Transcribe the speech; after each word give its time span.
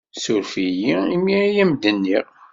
Ssuref-iyi 0.13 0.95
imi 1.15 1.33
ay 1.45 1.57
am-d-nniɣ. 1.63 2.25